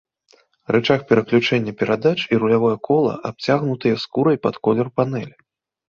Рычаг 0.75 1.03
пераключэння 1.11 1.75
перадач 1.83 2.15
і 2.35 2.41
рулявое 2.43 2.73
кола 2.89 3.13
абцягнутыя 3.33 4.01
скурай 4.05 4.37
пад 4.47 4.55
колер 4.69 4.87
панэлі. 5.01 5.35